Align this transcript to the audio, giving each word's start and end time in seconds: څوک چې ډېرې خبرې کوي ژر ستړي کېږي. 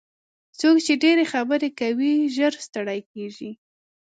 څوک 0.59 0.77
چې 0.85 0.93
ډېرې 1.03 1.25
خبرې 1.33 1.69
کوي 1.79 2.13
ژر 2.35 2.53
ستړي 2.65 2.99
کېږي. 3.11 3.51